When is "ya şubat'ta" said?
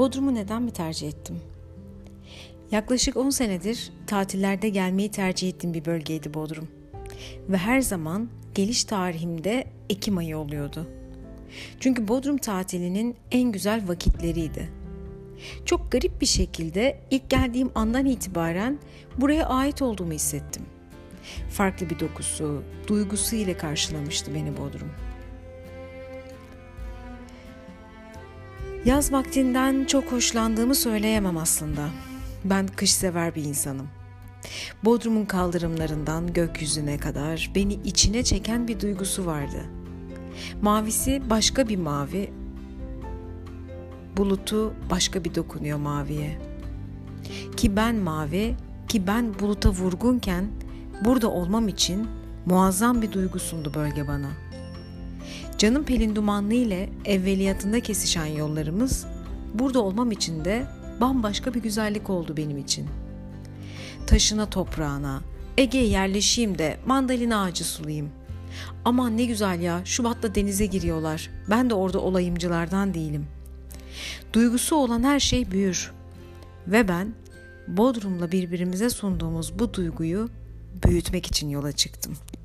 69.60-70.34